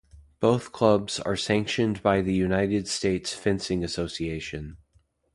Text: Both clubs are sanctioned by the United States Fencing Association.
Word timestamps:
Both 0.39 0.71
clubs 0.71 1.19
are 1.19 1.35
sanctioned 1.35 2.01
by 2.01 2.23
the 2.23 2.33
United 2.33 2.87
States 2.87 3.33
Fencing 3.35 3.83
Association. 3.83 4.77